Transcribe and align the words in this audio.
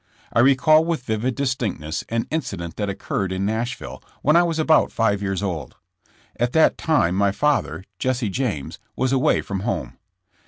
I 0.33 0.39
recall 0.39 0.83
with 0.83 1.03
vivid 1.03 1.35
distinctness 1.35 2.03
an 2.09 2.23
in 2.31 2.39
y 2.39 2.39
cident 2.41 2.73
that 2.77 2.89
occurred 2.89 3.31
in 3.31 3.45
Nashville, 3.45 4.01
when 4.23 4.35
I 4.35 4.41
was 4.41 4.57
about 4.57 4.91
five 4.91 5.21
years 5.21 5.43
old. 5.43 5.75
At 6.39 6.53
that 6.53 6.75
time 6.75 7.13
my 7.13 7.31
father, 7.31 7.83
Jesse 7.99 8.29
James, 8.29 8.79
was 8.95 9.11
away 9.11 9.41
from 9.41 9.59
home. 9.59 9.99